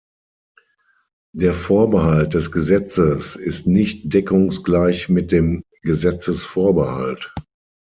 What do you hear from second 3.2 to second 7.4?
ist nicht deckungsgleich mit dem Gesetzesvorbehalt.